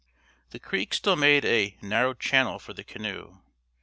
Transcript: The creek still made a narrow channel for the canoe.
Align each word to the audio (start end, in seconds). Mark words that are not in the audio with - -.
The 0.49 0.57
creek 0.57 0.95
still 0.95 1.15
made 1.15 1.45
a 1.45 1.77
narrow 1.79 2.15
channel 2.15 2.57
for 2.57 2.73
the 2.73 2.83
canoe. 2.83 3.37